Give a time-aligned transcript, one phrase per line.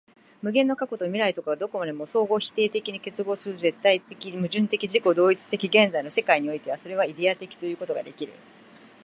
[0.41, 4.15] 無限の過去と未来とがどこまでも相互否定的に結合する絶対矛
[4.47, 8.33] 盾的自己同一的現在の世界においては、それはイデヤ的ということができる。